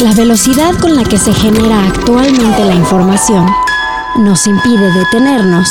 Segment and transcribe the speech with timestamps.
[0.00, 3.46] La velocidad con la que se genera actualmente la información
[4.18, 5.68] nos impide detenernos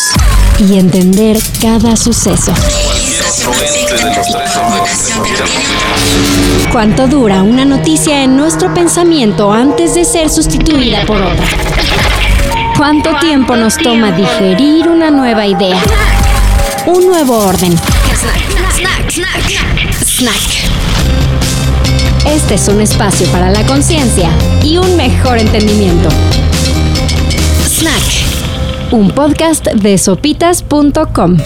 [0.57, 2.51] y entender cada suceso.
[6.71, 11.45] ¿Cuánto dura una noticia en nuestro pensamiento antes de ser sustituida por otra?
[12.77, 15.79] ¿Cuánto tiempo nos toma digerir una nueva idea?
[16.87, 17.77] Un nuevo orden.
[20.03, 20.74] Snack.
[22.27, 24.29] Este es un espacio para la conciencia
[24.63, 26.09] y un mejor entendimiento.
[27.67, 28.91] Snack.
[28.91, 31.37] Un podcast de sopitas.com.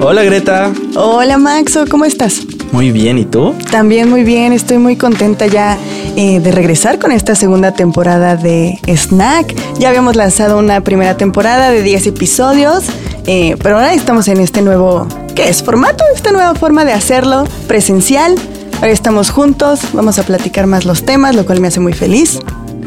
[0.00, 0.72] Hola Greta.
[0.96, 2.42] Hola Maxo, ¿cómo estás?
[2.72, 3.54] Muy bien, ¿y tú?
[3.70, 5.78] También muy bien, estoy muy contenta ya
[6.16, 9.54] eh, de regresar con esta segunda temporada de Snack.
[9.78, 12.84] Ya habíamos lanzado una primera temporada de 10 episodios,
[13.26, 15.62] eh, pero ahora estamos en este nuevo, ¿qué es?
[15.62, 18.34] Formato, esta nueva forma de hacerlo, presencial.
[18.76, 22.40] Ahora estamos juntos, vamos a platicar más los temas, lo cual me hace muy feliz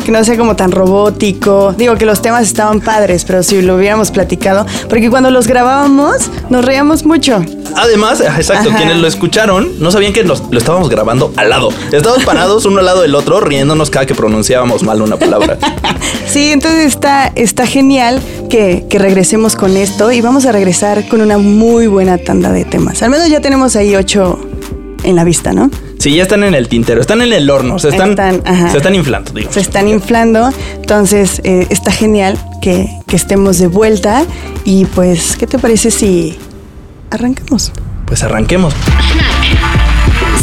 [0.04, 1.74] que no sea como tan robótico.
[1.78, 6.30] Digo que los temas estaban padres, pero si lo hubiéramos platicado, porque cuando los grabábamos
[6.50, 7.42] nos reíamos mucho.
[7.76, 11.70] Además, exacto, quienes lo escucharon no sabían que nos, lo estábamos grabando al lado.
[11.92, 15.58] Estábamos parados uno al lado del otro, riéndonos cada que pronunciábamos mal una palabra.
[16.28, 21.22] sí, entonces está, está genial que, que regresemos con esto y vamos a regresar con
[21.22, 23.04] una muy buena tanda de temas.
[23.04, 24.40] Al menos ya tenemos ahí ocho
[25.04, 25.70] en la vista, ¿no?
[26.08, 29.34] Sí, ya están en el tintero, están en el horno, se están, se están inflando,
[29.34, 29.52] digo.
[29.52, 34.26] Se están inflando, entonces eh, está genial que, que estemos de vuelta
[34.64, 36.40] y pues, ¿qué te parece si
[37.12, 37.74] arrancamos?
[38.06, 38.74] Pues arranquemos.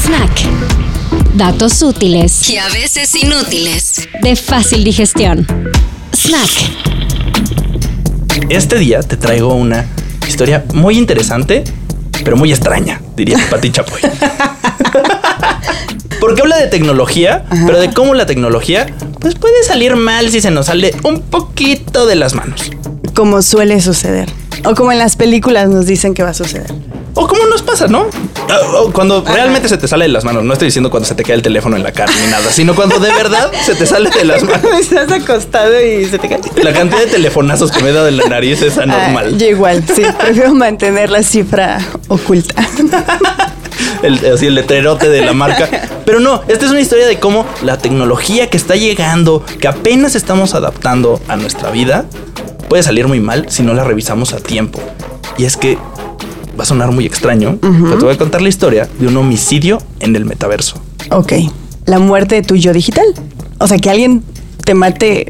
[0.03, 0.43] Snack.
[1.33, 4.07] Datos útiles y a veces inútiles.
[4.21, 5.47] De fácil digestión.
[6.15, 6.51] Snack.
[8.51, 9.87] Este día te traigo una
[10.29, 11.65] historia muy interesante,
[12.23, 14.03] pero muy extraña, diría Pati Chapoy.
[16.21, 18.87] Porque habla de tecnología, pero de cómo la tecnología
[19.21, 22.71] pues puede salir mal si se nos sale un poquito de las manos.
[23.15, 24.29] Como suele suceder.
[24.65, 26.73] O como en las películas nos dicen que va a suceder.
[27.15, 28.07] O como nos pasa, ¿no?
[28.93, 30.45] Cuando realmente se te sale de las manos.
[30.45, 32.75] No estoy diciendo cuando se te cae el teléfono en la cara ni nada, sino
[32.75, 34.65] cuando de verdad se te sale de las manos.
[34.81, 36.41] Estás acostado y se te cae.
[36.63, 39.33] La cantidad de telefonazos que me he dado en la nariz es anormal.
[39.35, 40.03] Ah, yo igual, sí.
[40.19, 42.55] Prefiero mantener la cifra oculta.
[44.05, 45.69] el, así el letrerote de la marca.
[46.05, 50.15] Pero no, esta es una historia de cómo la tecnología que está llegando, que apenas
[50.15, 52.05] estamos adaptando a nuestra vida,
[52.69, 54.81] puede salir muy mal si no la revisamos a tiempo.
[55.39, 55.79] Y es que
[56.59, 59.79] va a sonar muy extraño, pero te voy a contar la historia de un homicidio
[60.01, 60.77] en el metaverso.
[61.11, 61.33] Ok,
[61.87, 63.07] la muerte de tu yo digital.
[63.59, 64.23] O sea, que alguien
[64.65, 65.27] te mate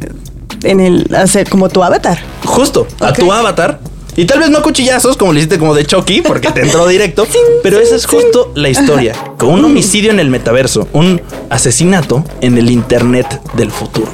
[0.65, 1.09] en el,
[1.51, 2.19] como tu avatar.
[2.45, 3.81] Justo, a tu avatar
[4.17, 7.27] y tal vez no cuchillazos, como le hiciste como de Chucky, porque te entró directo.
[7.63, 9.15] pero esa es justo la historia.
[9.39, 11.21] Con un homicidio en el metaverso, un
[11.51, 14.13] asesinato en el Internet del futuro.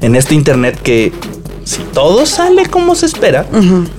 [0.00, 1.12] En este Internet que,
[1.64, 3.46] si todo sale como se espera,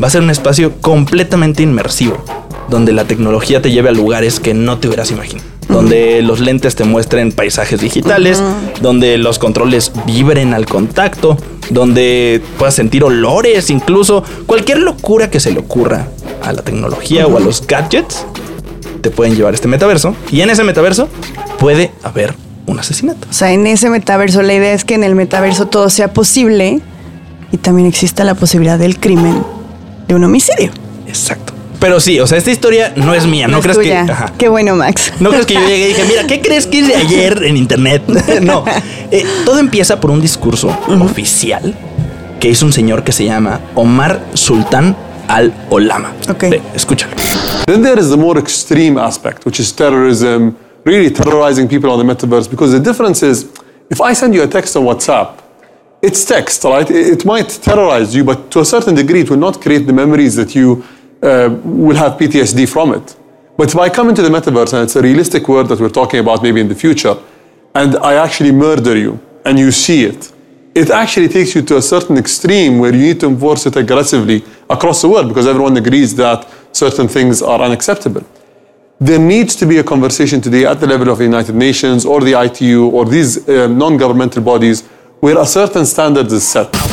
[0.02, 2.24] va a ser un espacio completamente inmersivo,
[2.70, 6.76] donde la tecnología te lleve a lugares que no te hubieras imaginado donde los lentes
[6.76, 8.42] te muestren paisajes digitales,
[8.82, 11.38] donde los controles vibren al contacto,
[11.70, 16.08] donde puedas sentir olores, incluso cualquier locura que se le ocurra
[16.44, 18.26] a la tecnología o a los gadgets,
[19.02, 20.16] te pueden llevar a este metaverso.
[20.32, 21.08] Y en ese metaverso
[21.60, 22.36] puede haber
[22.68, 23.28] un asesinato.
[23.30, 26.82] O sea, en ese metaverso la idea es que en el metaverso todo sea posible
[27.52, 29.44] y también exista la posibilidad del crimen,
[30.08, 30.72] de un homicidio.
[31.08, 31.51] Exacto.
[31.82, 33.48] Pero sí, o sea, esta historia no es mía.
[33.48, 33.92] No, crees que.
[33.92, 34.32] Ajá.
[34.38, 35.12] Qué bueno, Max.
[35.20, 37.58] No crees que yo llegué y dije, mira, ¿qué crees que es de ayer en
[37.58, 38.04] internet?
[38.42, 38.64] no.
[39.14, 40.70] Eh, todo empieza por un discurso
[41.02, 41.76] oficial
[42.40, 44.96] que hizo un señor que se llama Omar Sultán
[45.28, 46.14] al-Olama.
[46.30, 46.46] Ok.
[46.74, 47.14] escúchalo.
[47.66, 50.56] Then there is the more extreme aspect, which is terrorism,
[50.86, 52.50] really terrorizing people on the metaverse.
[52.50, 53.48] Because the difference is,
[53.90, 55.42] if I send you a text on WhatsApp,
[56.02, 56.90] it's text, right?
[56.90, 60.36] It might terrorize you, but to a certain degree, it will not create the memories
[60.36, 60.86] that you
[61.22, 63.16] uh, will have PTSD from it.
[63.58, 66.20] But if I come into the metaverse and it's a realistic world that we're talking
[66.20, 67.16] about maybe in the future,
[67.76, 70.32] and I actually murder you and you see it,
[70.74, 74.44] it actually takes you to a certain extreme where you need to enforce it aggressively
[74.70, 78.24] across the world because everyone agrees that certain things are unacceptable.
[79.00, 82.22] There needs to be a conversation today at the level of the United Nations or
[82.22, 84.88] the ITU or these uh, non governmental bodies
[85.20, 86.91] where a certain standard is set.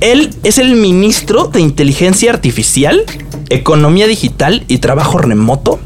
[0.00, 3.04] Él es el ministro de Inteligencia Artificial,
[3.50, 5.78] Economía Digital y Trabajo Remoto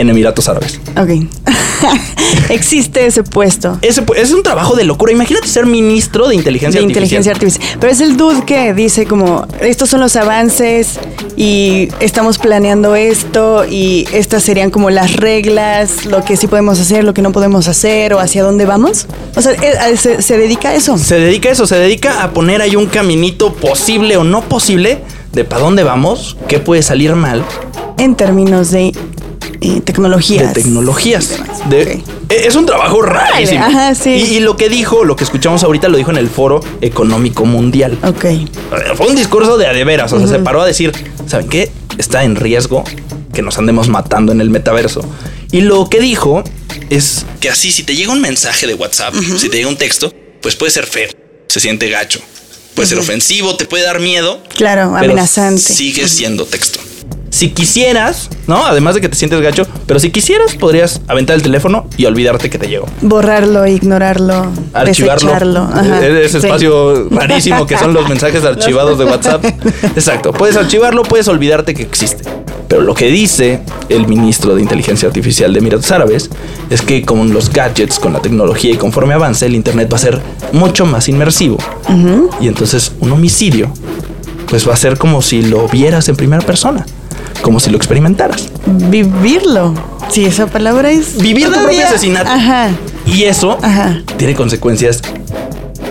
[0.00, 0.80] en Emiratos Árabes.
[0.96, 1.10] Ok.
[2.48, 3.78] existe ese puesto.
[3.82, 5.12] Ese es un trabajo de locura.
[5.12, 7.04] Imagínate ser ministro de inteligencia de artificial.
[7.04, 7.78] inteligencia artificial.
[7.80, 10.98] Pero es el dude que dice como, estos son los avances
[11.36, 17.04] y estamos planeando esto y estas serían como las reglas, lo que sí podemos hacer,
[17.04, 19.06] lo que no podemos hacer o hacia dónde vamos.
[19.36, 20.98] O sea, eh, se, se dedica a eso.
[20.98, 25.02] Se dedica a eso, se dedica a poner ahí un caminito posible o no posible
[25.32, 27.44] de para dónde vamos, qué puede salir mal
[27.98, 28.92] En términos de
[29.60, 30.54] eh, tecnologías.
[30.54, 31.30] de tecnologías.
[31.68, 33.64] De- e- Es un trabajo rarísimo.
[33.64, 34.10] ajá, sí.
[34.10, 37.44] y, y lo que dijo, lo que escuchamos ahorita, lo dijo en el Foro Económico
[37.44, 37.98] Mundial.
[38.04, 38.24] Ok.
[38.96, 40.92] Fue un discurso de a de veras, o sea, se paró a decir,
[41.26, 41.70] ¿saben qué?
[41.98, 42.84] Está en riesgo
[43.34, 45.02] que nos andemos matando en el metaverso.
[45.52, 46.42] Y lo que dijo
[46.90, 50.12] es que así, si te llega un mensaje de WhatsApp, si te llega un texto,
[50.40, 51.08] pues puede ser feo,
[51.48, 52.20] se siente gacho,
[52.74, 54.40] puede ser ofensivo, te puede dar miedo.
[54.54, 55.60] Claro, amenazante.
[55.60, 56.80] Sigue siendo texto.
[57.30, 58.66] Si quisieras, ¿no?
[58.66, 62.50] Además de que te sientes gacho, pero si quisieras, podrías aventar el teléfono y olvidarte
[62.50, 62.86] que te llegó.
[63.02, 65.62] Borrarlo, ignorarlo, Archivarlo.
[65.72, 66.46] Ajá, E- Ese sí.
[66.46, 69.44] espacio rarísimo que son los mensajes archivados de WhatsApp.
[69.96, 70.32] Exacto.
[70.32, 72.24] Puedes archivarlo, puedes olvidarte que existe.
[72.66, 76.30] Pero lo que dice el ministro de Inteligencia Artificial de Emiratos Árabes
[76.68, 80.00] es que con los gadgets, con la tecnología y conforme avance, el Internet va a
[80.00, 80.20] ser
[80.52, 81.58] mucho más inmersivo.
[82.40, 83.72] Y entonces un homicidio,
[84.48, 86.86] pues va a ser como si lo vieras en primera persona,
[87.42, 88.48] como si lo experimentaras.
[88.66, 89.74] Vivirlo.
[90.10, 91.16] Sí, esa palabra es.
[91.20, 92.30] Vivir tu propio asesinato.
[92.30, 92.68] Ajá.
[93.06, 94.00] Y eso Ajá.
[94.16, 95.00] tiene consecuencias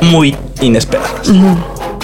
[0.02, 1.12] muy inesperadas.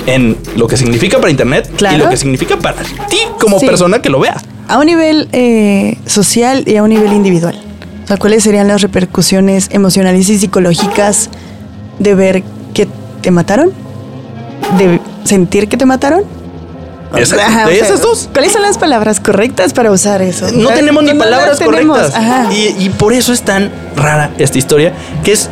[0.06, 3.66] En lo que significa para Internet y lo que significa para ti como Sí.
[3.66, 4.38] persona que lo vea.
[4.68, 7.60] A un nivel eh, social y a un nivel individual.
[8.04, 11.30] O sea, ¿cuáles serían las repercusiones emocionales y psicológicas
[12.00, 12.44] de ver
[12.74, 12.88] que
[13.22, 13.72] te mataron?
[14.78, 16.24] ¿De sentir que te mataron?
[17.17, 17.45] Exacto.
[17.45, 18.29] Ajá, o de sea, esas dos.
[18.31, 20.47] ¿Cuáles son las palabras correctas para usar eso?
[20.53, 22.13] No tenemos ni palabras correctas.
[22.51, 25.50] Y, y por eso es tan rara esta historia, que es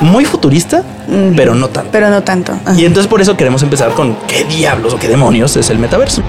[0.00, 0.82] muy futurista,
[1.36, 1.90] pero no tanto.
[1.92, 2.52] Pero no tanto.
[2.52, 2.78] Ajá.
[2.78, 6.22] Y entonces por eso queremos empezar con qué diablos o qué demonios es el metaverso.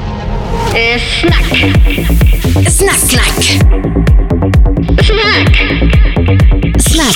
[1.22, 2.70] Snack.
[2.70, 4.35] Snack, snack.
[5.04, 6.80] Snack.
[6.80, 7.16] Snack.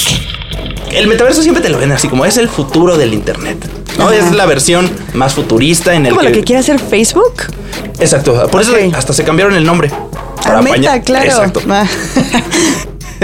[0.91, 3.57] El metaverso siempre te lo ven así como es el futuro del internet.
[3.97, 4.05] ¿no?
[4.07, 4.15] Ajá.
[4.15, 7.43] Es la versión más futurista en el ¿Como que, lo que quiere hacer Facebook?
[7.99, 8.47] Exacto.
[8.49, 9.91] Por eso hasta se cambiaron el nombre.
[10.45, 11.25] A Meta, apañar- claro.
[11.25, 11.61] Exacto.
[11.69, 11.85] Ah.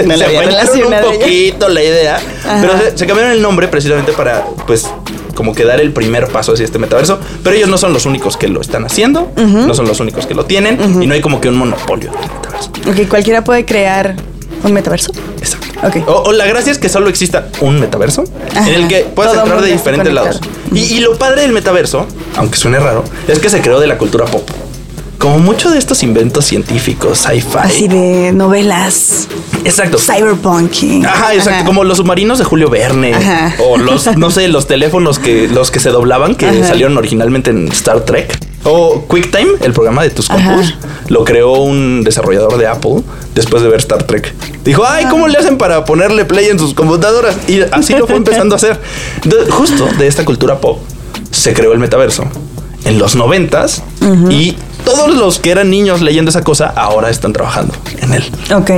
[0.04, 2.58] No se apañaron un poquito la idea, Ajá.
[2.60, 4.86] pero se, se cambiaron el nombre precisamente para, pues,
[5.34, 7.18] como que dar el primer paso hacia este metaverso.
[7.42, 10.34] Pero ellos no son los únicos que lo están haciendo, no son los únicos que
[10.34, 12.70] lo tienen y no hay como que un monopolio del metaverso.
[12.86, 14.16] Ok, cualquiera puede crear
[14.66, 15.12] un metaverso.
[15.38, 15.66] Exacto.
[15.82, 15.96] Ok.
[16.08, 18.24] O, o la gracia es que solo exista un metaverso
[18.54, 18.68] Ajá.
[18.68, 20.40] en el que puedas Todo entrar de diferentes lados.
[20.72, 23.96] Y, y lo padre del metaverso, aunque suene raro, es que se creó de la
[23.98, 24.48] cultura pop.
[25.26, 27.58] Como muchos de estos inventos científicos, sci-fi.
[27.58, 29.26] Así de novelas,
[29.64, 29.98] Exacto.
[29.98, 30.72] cyberpunk.
[31.04, 33.52] Ajá, exacto, como los submarinos de Julio Verne Ajá.
[33.58, 36.68] o los no sé, los teléfonos que los que se doblaban que Ajá.
[36.68, 40.76] salieron originalmente en Star Trek o QuickTime, el programa de tus compus,
[41.08, 43.02] lo creó un desarrollador de Apple
[43.34, 44.32] después de ver Star Trek.
[44.64, 48.14] Dijo, "Ay, ¿cómo le hacen para ponerle play en sus computadoras?" Y así lo fue
[48.14, 48.80] empezando a hacer.
[49.50, 50.78] Justo de esta cultura pop
[51.32, 52.22] se creó el metaverso
[52.84, 53.82] en los noventas
[54.30, 54.54] y
[54.86, 58.24] todos los que eran niños leyendo esa cosa ahora están trabajando en él.
[58.54, 58.70] Ok.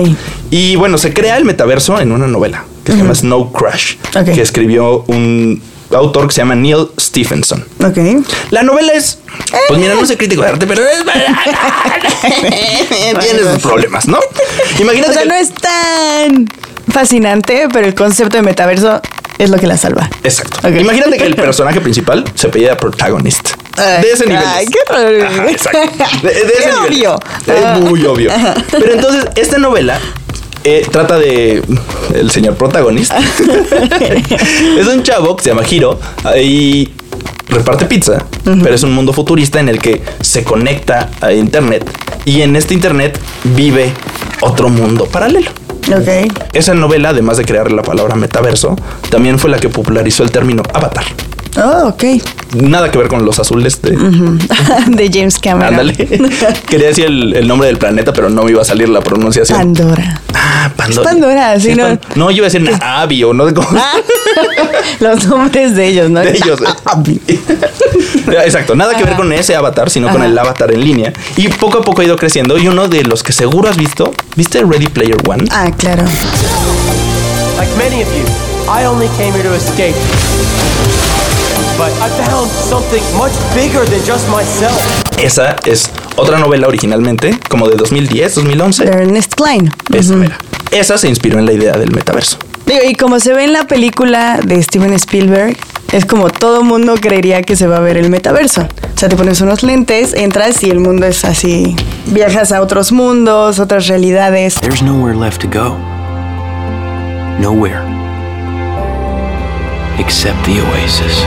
[0.50, 4.25] Y bueno, se crea el metaverso en una novela que se llama Snow Crash, Ok.
[4.34, 7.64] que escribió un autor que se llama Neil Stephenson.
[7.84, 7.99] Ok.
[8.50, 9.19] La novela es,
[9.69, 11.05] pues mira, no soy crítico de arte, pero es
[13.20, 14.19] tiene sus problemas, ¿no?
[14.78, 16.49] Imagínate O sea, que- no es tan
[16.90, 19.00] fascinante, pero el concepto de metaverso
[19.38, 20.08] es lo que la salva.
[20.24, 20.68] Exacto.
[20.68, 23.50] Imagínate que el personaje principal se pedía protagonist.
[23.76, 24.42] Ay, de ese nivel.
[24.44, 24.78] ay, qué.
[25.24, 25.80] Ajá, exacto.
[26.22, 27.06] De, de ese Qué nivel.
[27.06, 27.20] obvio.
[27.46, 28.30] Es muy obvio.
[28.72, 29.98] Pero entonces, esta novela
[30.64, 31.62] eh, trata de
[32.14, 33.16] el señor protagonista.
[34.78, 35.98] es un chavo que se llama Hiro
[36.42, 36.90] y
[37.48, 41.88] reparte pizza, pero es un mundo futurista en el que se conecta a internet
[42.24, 43.92] y en este internet vive
[44.40, 45.50] otro mundo paralelo.
[46.53, 48.77] Esa novela, además de crear la palabra metaverso,
[49.11, 51.05] también fue la que popularizó el término avatar.
[51.56, 52.05] Oh, ok.
[52.55, 53.90] Nada que ver con los azules de...
[54.86, 55.74] de James Cameron.
[55.74, 55.94] Ándale.
[56.69, 59.58] Quería decir el, el nombre del planeta, pero no me iba a salir la pronunciación.
[59.58, 60.20] Pandora.
[60.34, 61.02] ah, Pandora.
[61.10, 61.84] Es Pandora, sí, no.
[61.84, 63.69] Pan- No, yo iba a decir Navi o no sé cómo.
[63.74, 63.93] Ah,
[65.00, 66.20] Los nombres de ellos, ¿no?
[66.20, 66.60] De ellos.
[68.44, 71.12] Exacto, nada que ver con ese avatar, sino con el avatar en línea.
[71.36, 72.56] Y poco a poco ha ido creciendo.
[72.58, 75.44] Y uno de los que seguro has visto, ¿viste Ready Player One?
[75.50, 76.05] Ah, claro.
[77.58, 78.24] Like many of you,
[78.72, 79.94] I only came here to escape.
[81.77, 84.77] But I found something much bigger than just myself.
[85.22, 88.84] Esa es otra novela originalmente, como de 2010, 2011.
[88.84, 89.70] De Ernest Klein.
[90.70, 92.38] Esa, se inspiró en la idea del metaverso.
[92.67, 95.56] Digo, y como se ve en la película de Steven Spielberg,
[95.93, 98.62] es como todo mundo creería que se va a ver el metaverso.
[98.62, 101.74] O sea, te pones unos lentes, entras y el mundo es así.
[102.06, 104.56] Viajas a otros mundos, otras realidades.
[104.56, 105.77] There's nowhere left to go.
[107.41, 108.07] Nowhere.
[109.98, 111.24] Except the oasis.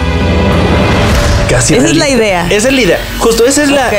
[1.49, 2.47] Casi Esa es la idea.
[2.49, 2.99] Esa es la idea.
[3.19, 3.87] Justo esa es la.
[3.87, 3.93] Ok.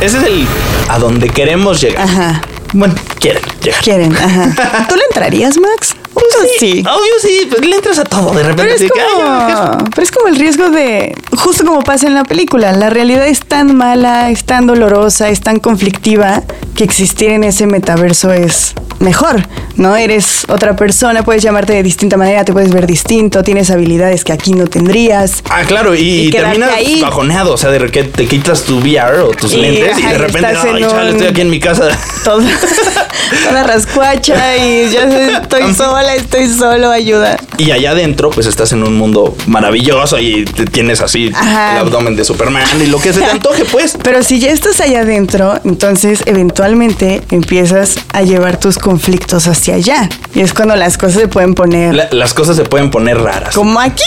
[0.00, 0.46] Ese es el.
[0.88, 2.02] A donde queremos llegar.
[2.02, 2.40] Ajá.
[2.72, 3.80] Bueno, quieren llegar.
[3.82, 4.86] Quieren, ajá.
[4.88, 5.94] ¿Tú le entrarías, Max?
[6.12, 6.80] Pues sí.
[6.80, 8.74] Obvio sí, pues le entras a todo de repente.
[8.78, 12.14] Pero es, que, ay, como, pero es como el riesgo de, justo como pasa en
[12.14, 16.42] la película, la realidad es tan mala, es tan dolorosa, es tan conflictiva,
[16.74, 19.96] que existir en ese metaverso es mejor, ¿no?
[19.96, 24.32] Eres otra persona, puedes llamarte de distinta manera, te puedes ver distinto, tienes habilidades que
[24.32, 25.42] aquí no tendrías.
[25.48, 27.00] Ah, claro, y, Y terminas ahí.
[27.00, 30.18] bajoneado, o sea, de que te quitas tu VR o tus Y, lentes y de
[30.18, 31.88] repente, ay, chale, estoy aquí en mi casa.
[32.24, 32.40] Todo,
[33.48, 37.38] toda rascuacha y sé, estoy sola, estoy solo, ayuda.
[37.58, 41.72] Y allá adentro, pues estás en un mundo maravilloso y te tienes así Ajá.
[41.74, 43.96] el abdomen de Superman y lo que se te antoje, pues.
[44.02, 50.08] Pero si ya estás allá adentro, entonces eventualmente empiezas a llevar tus conflictos hacia allá.
[50.34, 53.54] Y es cuando las cosas se pueden poner La- las cosas se pueden poner raras.
[53.54, 54.04] como aquí.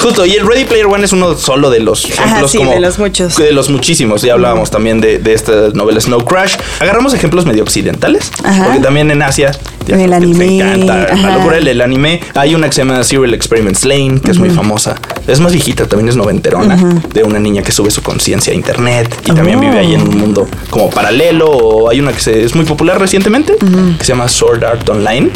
[0.00, 2.80] Justo, y el Ready Player One es uno solo de los ejemplos sí, como de
[2.80, 3.36] los muchos.
[3.36, 4.22] De los muchísimos.
[4.22, 6.56] Ya hablábamos también de, de esta novela Snow Crash.
[6.80, 8.30] Agarramos ejemplos medio occidentales.
[8.44, 8.64] Ajá.
[8.64, 9.52] Porque también en Asia.
[9.86, 12.20] ya En el anime, encanta la locura del el anime.
[12.34, 14.94] Hay una que se llama Serial Experiments Lane, que es muy famosa.
[15.26, 16.76] Es es más viejita, también es noventerona,
[17.12, 20.18] de una niña que sube su conciencia a internet y también vive ahí en un
[20.18, 21.50] mundo como paralelo.
[21.50, 25.30] O hay una que es muy popular recientemente, que se llama Sword Art Online,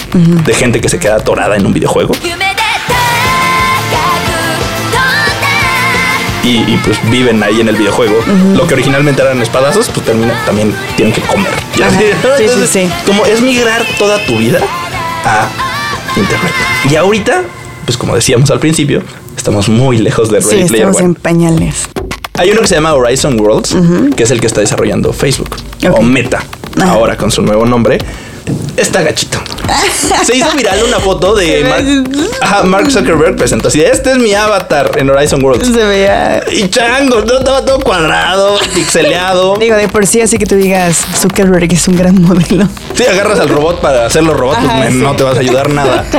[0.45, 2.15] de gente que se queda atorada en un videojuego.
[6.43, 8.17] Y, pues viven ahí en el videojuego.
[8.55, 11.53] Lo que originalmente eran espadazos, pues termina, también tienen que comer.
[12.37, 12.91] Sí, sí, sí.
[13.07, 14.61] Como es migrar toda tu vida
[15.25, 15.49] a
[16.15, 16.53] Internet.
[16.91, 17.43] Y ahorita,
[17.87, 19.03] pues como decíamos al principio,
[19.45, 21.05] estamos muy lejos de Sí, Ready Player estamos One.
[21.05, 21.89] en pañales.
[22.33, 23.77] Hay uno que se llama Horizon Worlds,
[24.17, 25.51] que es el que está desarrollando Facebook
[25.87, 25.99] Ok.
[25.99, 26.43] o Meta,
[26.79, 26.93] Ajá.
[26.93, 27.99] ahora con su nuevo nombre.
[28.75, 29.39] Está gachito.
[30.25, 31.85] Se hizo viral una foto de Mark,
[32.41, 35.67] Ajá, Mark Zuckerberg presentó así: Este es mi avatar en Horizon Worlds.
[35.67, 36.43] Se veía.
[36.51, 39.57] Y chango, no estaba todo cuadrado, pixeleado.
[39.57, 42.69] Digo, de por sí, así que tú digas, Zuckerberg es un gran modelo.
[42.95, 44.97] Si agarras al robot para hacerlo robot, pues, Ajá, sí.
[44.97, 46.05] no te vas a ayudar nada.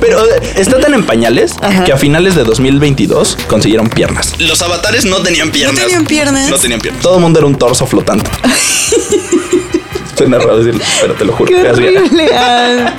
[0.00, 4.32] Pero eh, está tan en pañales que a finales de 2022 consiguieron piernas.
[4.38, 5.80] Los avatares no tenían piernas.
[5.80, 6.48] tenían piernas?
[6.50, 7.02] No tenían piernas.
[7.02, 8.30] Todo el mundo era un torso flotante.
[10.16, 11.48] Suena raro decirlo, pero te lo juro.
[11.48, 12.28] ¡Qué horrible!
[12.36, 12.92] ah.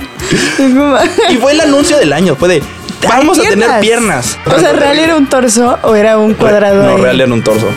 [1.30, 2.36] Y fue el anuncio del año.
[2.36, 2.64] Fue de,
[3.08, 4.38] vamos a tener piernas.
[4.46, 6.84] O sea, ¿real era un torso o era un cuadrado?
[6.84, 7.02] No, ahí?
[7.02, 7.68] real era un torso.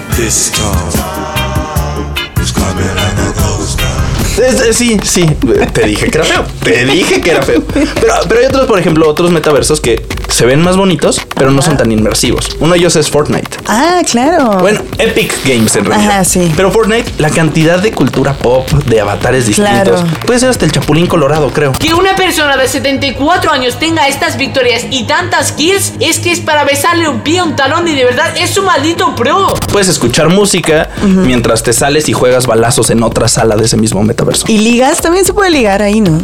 [4.38, 5.24] Es- es- sí, sí,
[5.72, 6.44] te dije que era feo.
[6.62, 7.62] Te dije que era feo.
[7.72, 11.62] Pero, pero hay otros, por ejemplo, otros metaversos que se ven más bonitos, pero no
[11.62, 12.56] son tan inmersivos.
[12.60, 13.48] Uno de ellos es Fortnite.
[13.66, 14.58] Ah, claro.
[14.58, 16.10] Bueno, Epic Games en realidad.
[16.10, 16.52] Ajá, sí.
[16.56, 20.04] Pero Fortnite, la cantidad de cultura pop, de avatares distintos, Claro.
[20.26, 21.72] puede ser hasta el Chapulín Colorado, creo.
[21.72, 26.40] Que una persona de 74 años tenga estas victorias y tantas kills es que es
[26.40, 29.54] para besarle un pie a un talón y de verdad es un maldito pro.
[29.72, 34.02] Puedes escuchar música mientras te sales y juegas balazos en otra sala de ese mismo
[34.02, 34.25] metaverso.
[34.48, 36.20] Y ligas también se puede ligar ahí, ¿no?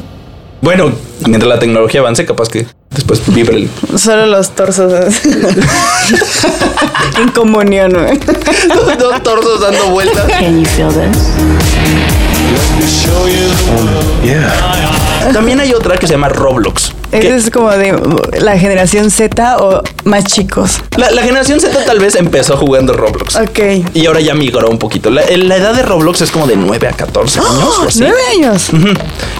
[0.60, 0.92] Bueno,
[1.26, 3.68] mientras la tecnología avance, capaz que después vibre el,
[3.98, 4.92] Solo los torsos.
[7.20, 8.20] en comunión, güey.
[8.98, 10.24] dos torsos dando vueltas.
[15.32, 16.92] También hay otra que se llama Roblox.
[17.12, 17.94] Ese es como de
[18.40, 20.80] la generación Z o más chicos.
[20.96, 23.36] la, la generación Z tal vez empezó jugando Roblox.
[23.36, 23.58] Ok.
[23.94, 25.10] Y ahora ya migró un poquito.
[25.10, 27.78] La, la edad de Roblox es como de 9 a 14 años.
[27.80, 28.00] o así.
[28.00, 28.70] ¡Nueve años!
[28.72, 28.88] Ujú.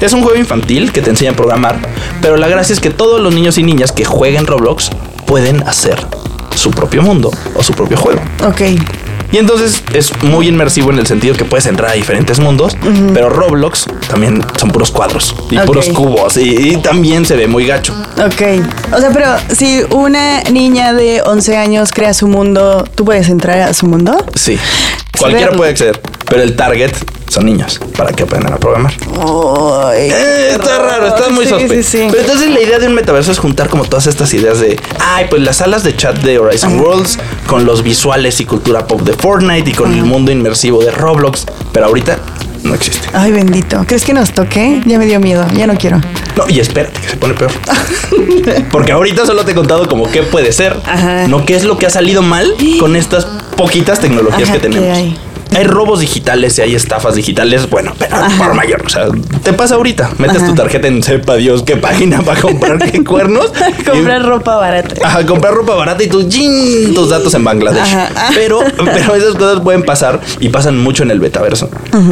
[0.00, 1.76] Es un juego infantil que te enseña a programar,
[2.20, 4.90] pero la gracia es que todos los niños y niñas que jueguen Roblox
[5.26, 5.98] pueden hacer
[6.62, 8.20] su propio mundo o su propio juego.
[8.46, 8.60] Ok.
[9.32, 12.76] Y entonces es muy inmersivo en el sentido que puedes entrar a diferentes mundos,
[13.14, 17.66] pero Roblox también son puros cuadros y puros cubos y, y también se ve muy
[17.66, 17.94] gacho.
[18.18, 18.42] Ok.
[18.94, 23.60] O sea, pero si una niña de 11 años crea su mundo, ¿tú puedes entrar
[23.60, 24.14] a su mundo?
[24.34, 24.58] Sí,
[25.18, 25.98] cualquiera puede acceder,
[26.32, 26.90] pero el target
[27.28, 28.94] son niños para que aprendan a programar.
[29.20, 31.82] Ay, Eh, está raro, está muy Sí, sospe.
[31.82, 32.06] sí, sí.
[32.10, 35.26] Pero entonces la idea de un metaverso es juntar como todas estas ideas de, ay,
[35.28, 39.12] pues las salas de chat de Horizon Worlds con los visuales y cultura pop de
[39.12, 42.18] Fortnite y con el mundo inmersivo de Roblox, pero ahorita
[42.62, 43.08] no existe.
[43.12, 43.84] Ay, bendito.
[43.86, 44.80] ¿Crees que nos toque?
[44.86, 45.44] Ya me dio miedo.
[45.54, 46.00] Ya no quiero.
[46.36, 47.50] No, y espérate que se pone peor.
[48.70, 51.28] Porque ahorita solo te he contado como qué puede ser, Ajá.
[51.28, 54.98] no qué es lo que ha salido mal con estas poquitas tecnologías que tenemos.
[55.58, 55.64] Hay?
[55.64, 58.82] Robos digitales y hay estafas digitales, bueno, pero por mayor.
[58.84, 59.06] O sea,
[59.42, 60.10] te pasa ahorita.
[60.18, 60.46] Metes Ajá.
[60.46, 63.52] tu tarjeta en sepa Dios qué página para comprar qué cuernos.
[63.88, 64.94] Comprar Y- ropa barata.
[65.06, 66.94] Ajá, comprar ropa barata y tus, ¡jin!
[66.94, 67.82] tus datos en Bangladesh.
[67.94, 68.30] Ajá.
[68.34, 71.70] Pero, pero esas cosas pueden pasar y pasan mucho en el metaverso.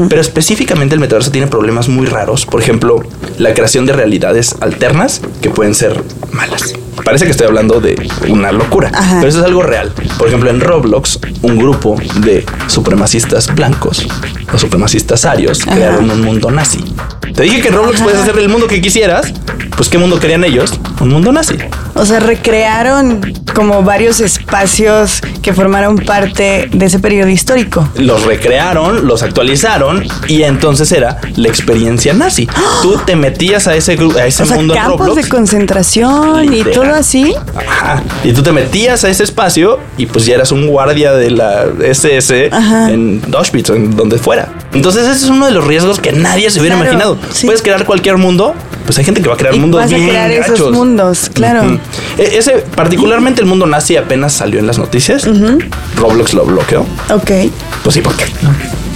[0.09, 2.47] Pero específicamente el metaverso tiene problemas muy raros.
[2.47, 3.03] Por ejemplo,
[3.39, 6.75] la creación de realidades alternas que pueden ser malas.
[7.05, 9.17] Parece que estoy hablando de una locura, Ajá.
[9.17, 9.93] pero eso es algo real.
[10.21, 14.07] Por ejemplo, en Roblox, un grupo de supremacistas blancos
[14.53, 15.75] o supremacistas arios Ajá.
[15.75, 16.85] crearon un mundo nazi.
[17.35, 19.33] Te dije que en Roblox puedes hacer el mundo que quisieras.
[19.79, 20.79] Pues, ¿qué mundo querían ellos?
[21.01, 21.57] Un mundo nazi.
[21.95, 23.21] O sea, recrearon
[23.55, 27.89] como varios espacios que formaron parte de ese periodo histórico.
[27.97, 32.49] los recrearon, los actualizaron y entonces era la experiencia nazi.
[32.83, 35.23] Tú te metías a ese, gru- a ese O sea, mundo campos Roblox.
[35.23, 37.35] de concentración y todo así.
[37.57, 38.03] Ajá.
[38.25, 41.65] Y tú te metías a ese espacio y pues ya eras un guardia de la
[41.83, 42.91] SS Ajá.
[42.91, 44.49] en Auschwitz en donde fuera.
[44.73, 47.19] Entonces ese es uno de los riesgos que nadie se hubiera Claro, imaginado.
[47.33, 47.47] sí.
[47.47, 48.55] Puedes crear cualquier mundo,
[48.85, 50.09] pues hay gente que va a crear Y mundos bien
[50.41, 50.71] gachos.
[50.91, 51.79] Mundos, claro.
[52.19, 55.27] E- Ese, particularmente el mundo nazi apenas salió en las noticias.
[55.97, 56.81] Roblox lo bloqueó.
[57.11, 57.31] Ok.
[57.83, 58.51] Pues sí, porque no,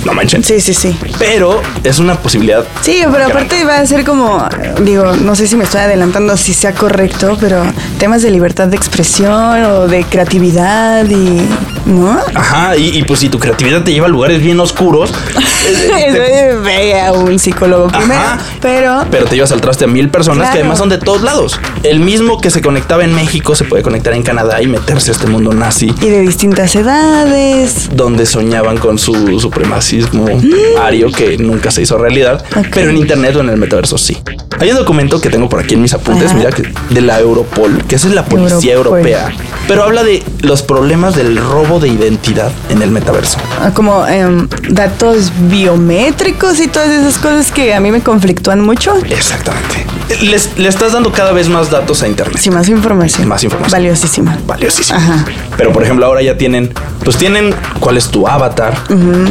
[0.05, 0.43] no manchen.
[0.45, 0.97] Sí, sí, sí.
[1.19, 2.65] Pero es una posibilidad.
[2.83, 4.47] Sí, pero aparte va a ser como,
[4.83, 7.63] digo, no sé si me estoy adelantando si sea correcto, pero
[7.99, 11.43] temas de libertad de expresión o de creatividad y,
[11.87, 12.19] ¿no?
[12.35, 15.13] Ajá, y, y pues si tu creatividad te lleva a lugares bien oscuros,
[15.69, 18.39] eh, te- Ve a un psicólogo primero, Ajá.
[18.63, 20.53] pero pero te llevas al traste a mil personas Claro.
[20.55, 21.61] que además son de todos lados.
[21.83, 25.13] El mismo que se conectaba en México se puede conectar en Canadá y meterse a
[25.15, 25.93] este mundo nazi.
[26.01, 27.91] y de distintas edades.
[27.93, 30.27] Donde soñaban con su supremacismo
[30.83, 34.17] ario que nunca se hizo realidad, pero en internet o en el metaverso sí.
[34.61, 36.35] Hay un documento que tengo por aquí en mis apuntes, Ajá.
[36.39, 39.01] mira, que- de la Europol, que esa es la policía Europol.
[39.01, 39.31] europea,
[39.69, 43.39] pero habla de los problemas del robo de identidad en el metaverso.
[43.61, 48.95] Ah, como em, datos biométricos y todas esas cosas que a mí me conflictúan mucho.
[49.09, 49.87] Exactamente.
[50.23, 52.39] Les, le estás dando cada vez más datos a internet.
[52.39, 53.27] Sí, más información.
[53.29, 53.73] Más información.
[53.73, 54.39] Valiosísima.
[54.47, 54.99] Valiosísimo.
[54.99, 55.25] Ajá.
[55.57, 58.75] Pero por ejemplo, ahora ya tienen, pues tienen cuál es tu avatar,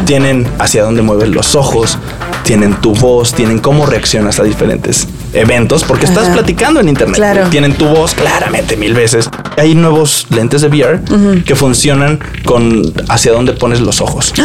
[0.05, 1.97] tienen hacia dónde mueves los ojos,
[2.43, 7.15] tienen tu voz, tienen cómo reaccionas a diferentes eventos, porque estás platicando en internet.
[7.15, 7.49] Claro.
[7.49, 9.29] Tienen tu voz claramente mil veces.
[9.57, 11.01] Hay nuevos lentes de VR
[11.45, 14.33] que funcionan con hacia dónde pones los ojos.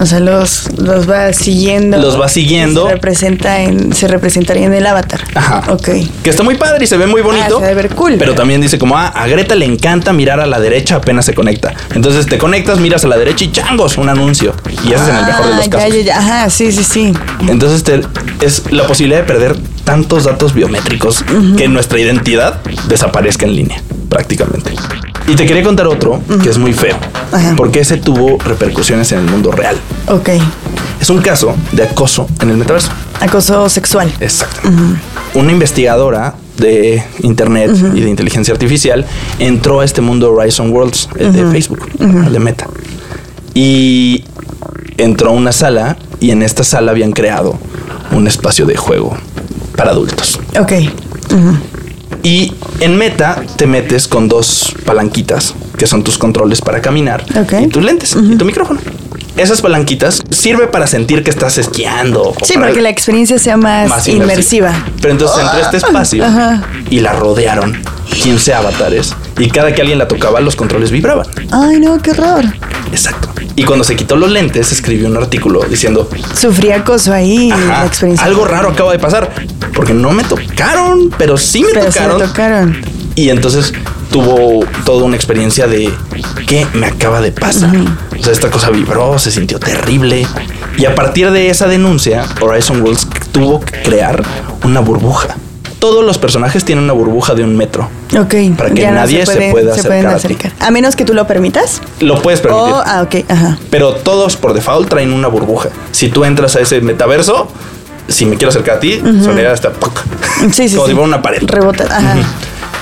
[0.00, 1.98] O sea, los, los va siguiendo.
[1.98, 2.86] Los va siguiendo.
[2.86, 5.18] Se representa en, se representaría en el avatar.
[5.34, 5.64] Ajá.
[5.72, 5.88] Ok.
[6.22, 7.58] Que está muy padre y se ve muy bonito.
[7.60, 8.14] Ah, se ver cool.
[8.16, 11.34] Pero también dice como, ah, a Greta le encanta mirar a la derecha apenas se
[11.34, 11.74] conecta.
[11.96, 14.54] Entonces te conectas, miras a la derecha y changos, un anuncio.
[14.84, 15.88] Y ese es en el mejor de los Ah, casos.
[15.88, 16.18] Ya, ya, ya.
[16.18, 17.12] Ajá, sí, sí, sí.
[17.48, 18.00] Entonces te-
[18.46, 19.56] es la posibilidad de perder
[19.88, 21.24] tantos datos biométricos
[21.56, 24.74] que nuestra identidad desaparezca en línea, prácticamente.
[25.26, 26.94] Y te quería contar otro que es muy feo,
[27.32, 27.54] Ajá.
[27.56, 29.78] porque ese tuvo repercusiones en el mundo real.
[30.08, 30.28] Ok.
[31.00, 32.90] Es un caso de acoso en el metaverso.
[33.18, 34.12] Acoso sexual.
[34.20, 34.68] Exacto.
[35.32, 39.06] Una investigadora de internet y de inteligencia artificial
[39.38, 42.66] entró a este mundo Horizon Worlds, el de Facebook, el de Meta.
[43.54, 44.22] Y
[44.98, 47.58] entró a una sala y en esta sala habían creado
[48.12, 49.16] un espacio de juego
[49.78, 50.38] para adultos.
[50.60, 50.72] Ok.
[52.22, 57.54] Y en Meta te metes con dos palanquitas, que son tus controles para caminar, Ok.
[57.62, 58.80] y tus lentes y tu micrófono.
[59.36, 62.22] Esas palanquitas sirve para sentir que estás esquiando.
[62.30, 64.72] o Sí, para- para que la experiencia sea más, más inmersiva.
[65.00, 66.64] Pero entonces entró este espacio Ajá.
[66.90, 67.80] y la rodearon
[68.20, 71.26] 15 avatares y cada que alguien la tocaba los controles vibraban.
[71.50, 72.44] Ay, no, qué horror.
[72.90, 73.28] Exacto.
[73.56, 77.86] Y cuando se quitó los lentes escribió un artículo diciendo, Sufrí acoso ahí, "Ajá, la
[77.86, 78.24] experiencia.
[78.26, 79.30] algo raro acaba de pasar,
[79.74, 82.76] porque no me tocaron, pero sí Pero me tocaron.
[83.16, 83.72] Y entonces
[84.12, 85.92] tuvo toda una experiencia de
[86.46, 87.74] qué me acaba de pasar.
[88.18, 90.26] O sea, esta cosa vibró, se sintió terrible.
[90.76, 94.22] Y a partir de esa denuncia, Horizon Worlds tuvo que crear
[94.64, 95.36] una burbuja.
[95.78, 97.88] Todos los personajes tienen una burbuja de un metro.
[98.18, 98.34] Ok.
[98.56, 100.64] Para que ya no nadie se pueda se pueden acercar a ti.
[100.64, 101.80] A menos que tú lo permitas.
[102.00, 102.72] Lo puedes permitir.
[102.72, 103.58] O, ah, ok, ajá.
[103.70, 105.68] Pero todos por default traen una burbuja.
[105.92, 107.48] Si tú entras a ese metaverso,
[108.08, 110.00] si me quiero acercar a ti, sonaría hasta ¡puc!
[110.52, 110.92] Sí, sí, como sí.
[110.92, 111.42] si fuera una pared.
[111.44, 112.16] Rebota, ajá.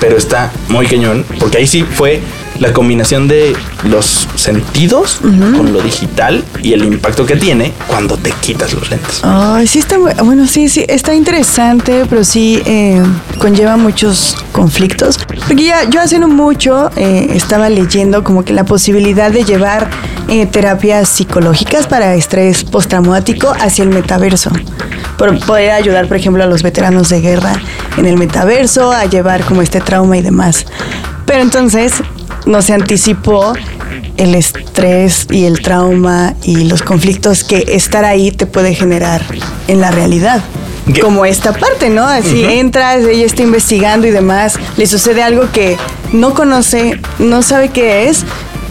[0.00, 2.22] Pero está muy cañón, porque ahí sí fue
[2.59, 8.31] la combinación de los sentidos con lo digital y el impacto que tiene cuando te
[8.33, 9.21] quitas los lentes.
[9.23, 13.03] Ay, sí está, bu- bueno, sí, sí, está interesante, pero sí eh,
[13.38, 15.19] conlleva muchos conflictos.
[15.47, 19.88] Porque ya, yo hace no mucho eh, estaba leyendo como que la posibilidad de llevar
[20.29, 24.51] eh, terapias psicológicas para estrés postraumático hacia el metaverso.
[25.19, 27.55] Por poder ayudar, por ejemplo, a los veteranos de guerra
[27.97, 30.66] en el metaverso, a llevar como este trauma y demás.
[31.25, 31.95] Pero entonces
[32.46, 33.52] no se anticipó
[34.16, 39.22] el estrés y el trauma y los conflictos que estar ahí te puede generar
[39.68, 40.42] en la realidad.
[40.92, 41.00] ¿Qué?
[41.00, 42.06] Como esta parte, ¿no?
[42.06, 45.76] Así entras, ella está investigando y demás, le sucede algo que
[46.12, 48.24] no conoce, no sabe qué es,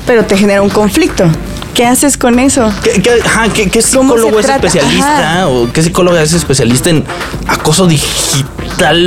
[0.07, 1.25] pero te genera un conflicto.
[1.73, 2.71] ¿Qué haces con eso?
[2.81, 4.65] ¿Qué, qué- ajá, qué- qué ¿Cómo se psicólogo es trata?
[4.67, 5.31] especialista?
[5.31, 5.47] Ajá.
[5.49, 7.03] ¿O qué psicóloga es especialista en
[7.47, 8.45] acoso digital,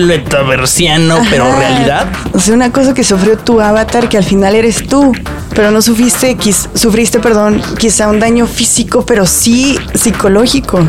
[0.06, 2.08] metaversiano, pero realidad?
[2.32, 5.12] O sea, una cosa que sufrió tu avatar que al final eres tú,
[5.54, 6.36] pero no sufriste,
[6.74, 10.80] sufriste, perdón, quizá un daño físico, pero sí psicológico.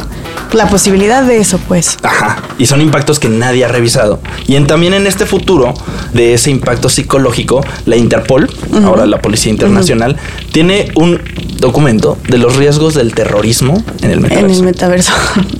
[0.54, 1.98] La posibilidad de eso, pues.
[2.04, 2.42] Ajá.
[2.58, 4.20] Y son impactos que nadie ha revisado.
[4.48, 5.74] Y en, también en este futuro
[6.14, 8.50] de ese impacto psicológico, la Interpol,
[8.84, 10.18] ahora la Policía Internacional,
[10.52, 11.22] tiene un
[11.60, 14.60] documento de los riesgos del terrorismo en el En metaverso.
[14.60, 15.14] el metaverso.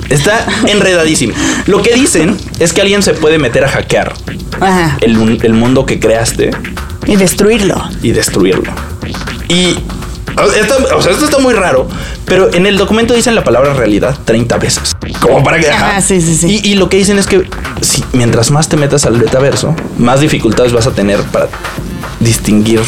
[0.10, 1.34] Está enredadísimo.
[1.68, 4.14] Lo que dicen es que alguien se puede meter a hackear
[4.60, 4.98] Ajá.
[5.02, 6.52] el, un- el mundo que creaste
[7.06, 7.82] Y destruirlo.
[8.02, 8.72] y destruirlo.
[9.50, 9.76] Y
[10.56, 11.88] esto, o sea, esto está muy raro,
[12.26, 14.96] pero en el documento dicen la palabra realidad 30 veces.
[15.20, 15.70] Como para que...
[15.70, 16.62] Ajá, sí, sí, sí.
[16.64, 17.48] Y, y lo que dicen es que
[17.82, 21.48] si, mientras más te metas al metaverso, más dificultades vas a tener para
[22.20, 22.82] distinguir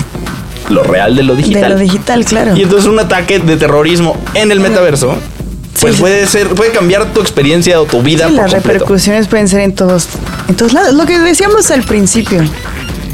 [0.70, 1.62] lo real de lo digital.
[1.64, 2.56] De lo digital, claro.
[2.56, 5.16] Y entonces un ataque de terrorismo en el metaverso,
[5.80, 6.02] pues Sí.
[6.02, 8.80] puede ser, puede cambiar tu experiencia o tu vida Sí, por las completo.
[8.80, 10.08] repercusiones pueden ser en todos,
[10.48, 10.94] en todos lados.
[10.94, 12.42] Lo que decíamos al principio,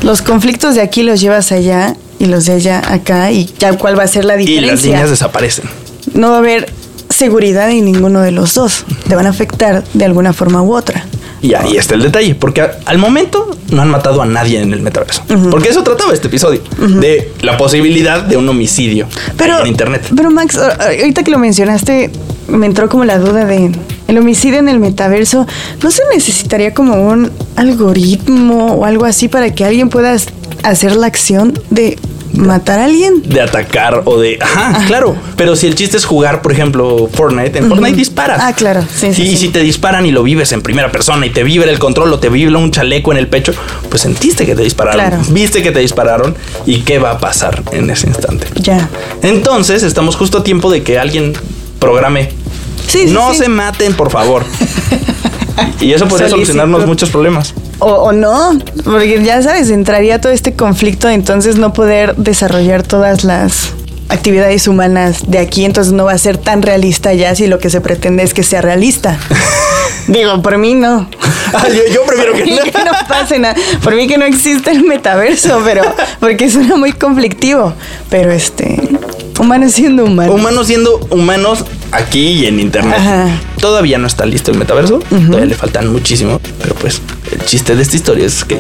[0.03, 3.97] los conflictos de aquí los llevas allá y los de allá acá y ya cuál
[3.97, 4.71] va a ser la Y diferencia.
[4.73, 5.65] las líneas desaparecen.
[6.13, 6.71] no va a haber
[7.09, 8.85] seguridad en ninguno de los dos.
[9.07, 11.05] Te van a afectar de alguna forma u otra.
[11.41, 14.81] Y ahí está el detalle, porque al momento no han matado a nadie en el
[14.81, 15.21] metaverso.
[15.51, 16.61] Porque eso trataba este episodio,
[16.99, 20.01] de la posibilidad de un homicidio Pero, en internet.
[20.15, 22.09] pero Max, ahorita que lo mencionaste,
[22.47, 23.71] me entró como la duda de
[24.07, 25.45] el homicidio en el metaverso.
[25.83, 30.15] ¿No se necesitaría como un algoritmo o algo así para que alguien pueda
[30.63, 31.99] hacer la acción de
[32.37, 33.21] matar a alguien?
[33.23, 34.39] De atacar o de.
[34.41, 35.15] Ajá, claro.
[35.35, 38.39] Pero si el chiste es jugar, por ejemplo, Fortnite, en Fortnite disparas.
[38.41, 38.83] Ah, claro.
[38.93, 39.37] Sí, sí, y sí.
[39.37, 42.19] si te disparan y lo vives en primera persona y te vibra el control o
[42.19, 43.53] te vibra un chaleco en el pecho,
[43.89, 44.99] pues sentiste que te dispararon.
[44.99, 45.23] Claro.
[45.29, 48.47] Viste que te dispararon y qué va a pasar en ese instante.
[48.55, 48.89] Ya.
[49.21, 51.33] Entonces, estamos justo a tiempo de que alguien
[51.79, 52.31] programe.
[52.87, 54.45] Sí, no se maten, por favor.
[55.81, 56.53] y eso podría Solicito.
[56.53, 57.53] solucionarnos muchos problemas.
[57.79, 63.23] O, o no, porque ya sabes, entraría todo este conflicto, entonces no poder desarrollar todas
[63.23, 63.73] las
[64.09, 67.69] actividades humanas de aquí, entonces no va a ser tan realista ya si lo que
[67.69, 69.19] se pretende es que sea realista.
[70.07, 71.09] Digo, por mí no.
[71.53, 72.43] Ah, yo, yo prefiero no.
[72.43, 73.55] que no pase nada.
[73.83, 75.83] Por mí que no existe el metaverso, pero
[76.21, 77.73] porque suena muy conflictivo.
[78.09, 78.79] Pero este,
[79.37, 80.33] humanos siendo humanos.
[80.33, 82.97] Humanos siendo humanos aquí y en internet.
[82.97, 83.27] Ajá.
[83.59, 84.99] Todavía no está listo el metaverso.
[84.99, 86.39] Todavía le faltan muchísimo.
[86.61, 88.59] Pero pues el chiste de esta historia es que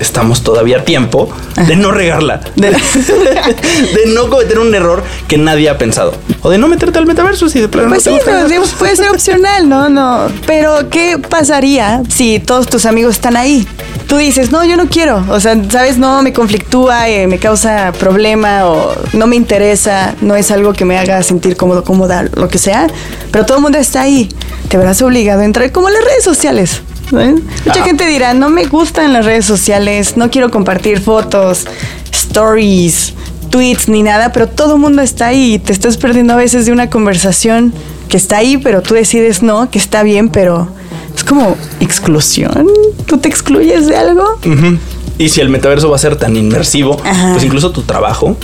[0.00, 1.30] estamos todavía a tiempo
[1.66, 2.40] de no regarla.
[2.56, 6.14] De, de no cometer un error que nadie ha pensado.
[6.42, 8.96] O de no meterte al metaverso si de plano Pues no sí, no, digo, puede
[8.96, 9.88] ser opcional, ¿no?
[9.88, 10.28] No.
[10.46, 13.66] Pero, ¿qué pasaría si todos tus amigos están ahí?
[14.06, 15.24] Tú dices, no, yo no quiero.
[15.28, 15.98] O sea, ¿sabes?
[15.98, 20.84] No, me conflictúa, eh, me causa problema o no me interesa, no es algo que
[20.84, 22.86] me haga sentir cómodo, cómoda, lo que sea.
[23.30, 24.28] Pero todo el mundo está ahí.
[24.68, 26.82] Te verás obligado a entrar como en las redes sociales.
[27.10, 27.84] Mucha Ajá.
[27.84, 31.64] gente dirá, no me gustan las redes sociales, no quiero compartir fotos,
[32.12, 33.14] stories,
[33.50, 36.66] tweets ni nada, pero todo el mundo está ahí y te estás perdiendo a veces
[36.66, 37.72] de una conversación
[38.08, 40.68] que está ahí, pero tú decides no, que está bien, pero
[41.16, 42.66] es como exclusión.
[43.06, 44.24] ¿Tú te excluyes de algo?
[45.18, 47.32] Y si el metaverso va a ser tan inmersivo, Ajá.
[47.32, 48.36] pues incluso tu trabajo,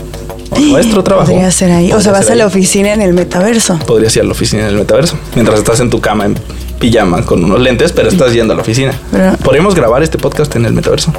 [0.51, 1.31] o nuestro trabajo.
[1.31, 1.87] Podría ser ahí.
[1.93, 2.49] O sea, podría vas ser a la ahí.
[2.49, 3.79] oficina en el metaverso.
[3.87, 5.17] Podrías ir a la oficina en el metaverso.
[5.35, 6.37] Mientras estás en tu cama en
[6.91, 8.93] pijama con unos lentes, pero estás yendo a la oficina.
[9.11, 11.15] Pero- Podríamos grabar este podcast en el metaverso.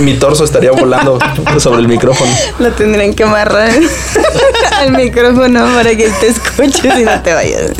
[0.00, 1.18] Mi, mi torso estaría volando
[1.58, 2.32] sobre el micrófono.
[2.58, 3.70] Lo tendrían que amarrar
[4.80, 7.70] al micrófono para que te escuches y no te vayas.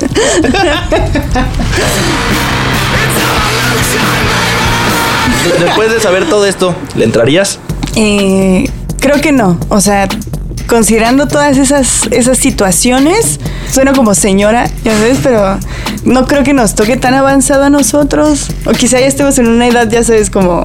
[5.61, 7.59] Después de saber todo esto, ¿le entrarías?
[7.97, 8.65] Eh,
[9.01, 9.59] creo que no.
[9.69, 10.09] O sea,
[10.67, 15.59] considerando todas esas, esas situaciones, suena como señora, ya sabes, pero
[16.05, 18.49] no creo que nos toque tan avanzado a nosotros.
[18.67, 20.63] O quizá ya estemos en una edad, ya sabes, como...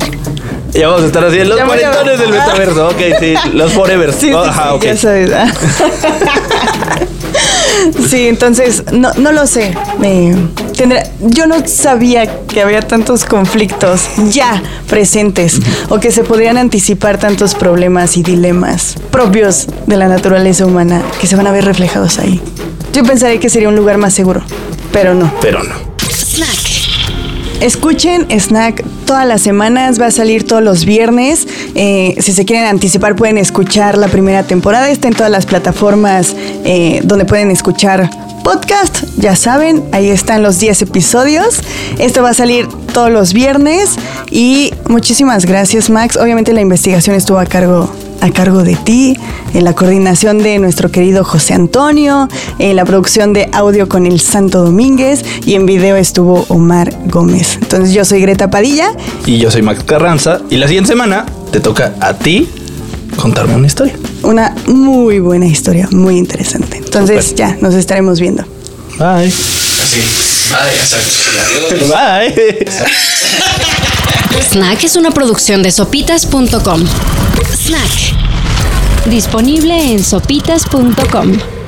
[0.71, 2.88] Ya vamos a estar así en los cuarentones del metaverso.
[2.89, 4.13] Ok, sí, los forever.
[4.13, 4.84] Sí, Oh, sí, ajá, ok.
[4.84, 5.32] ya sabes.
[5.34, 5.52] ah.
[8.10, 9.73] Sí, entonces, no, no lo sé.
[10.75, 17.19] Tendrá- yo no sabía que había tantos conflictos ya presentes o que se podrían anticipar
[17.19, 22.19] tantos problemas y dilemas propios de la naturaleza humana que se van a ver reflejados
[22.19, 22.41] ahí.
[22.91, 24.41] Yo pensaría que sería un lugar más seguro,
[24.91, 25.32] pero no.
[25.41, 25.75] Pero no.
[27.62, 31.47] escuchen Snack todas las semanas, va a salir todos los viernes.
[31.75, 34.89] Eh, si se quieren anticipar, pueden escuchar la primera temporada.
[34.89, 38.10] Está en todas las plataformas eh, donde pueden escuchar
[38.43, 39.04] podcast.
[39.17, 41.62] Ya saben, ahí están los 10 episodios.
[41.97, 43.95] Esto va a salir todos los viernes.
[44.32, 46.17] Y muchísimas gracias, Max.
[46.17, 49.17] Obviamente la investigación estuvo a cargo a cargo de ti,
[49.53, 52.27] en la coordinación de nuestro querido José Antonio,
[52.60, 57.58] en la producción de audio con el Santo Domínguez y en video estuvo Omar Gómez.
[57.62, 58.91] Entonces yo soy Greta Padilla.
[59.25, 60.41] Y yo soy Max Carranza.
[60.49, 62.47] Y la siguiente semana te toca a ti
[63.15, 63.93] contarme una historia.
[64.23, 66.77] Una muy buena historia, muy interesante.
[66.77, 68.43] Entonces ya, nos estaremos viendo.
[68.97, 69.27] Bye.
[69.27, 70.29] Así.
[70.57, 71.75] Exacto.
[71.88, 72.65] Bye.
[74.51, 76.85] Snack es una producción de sopitas.com.
[77.55, 78.15] Snack.
[79.05, 81.59] Disponible en sopitas.com.